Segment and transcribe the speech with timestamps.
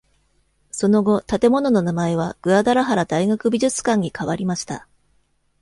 [0.71, 4.87] その後、建物の名前はグアダラハラ大学美術館に変わりました。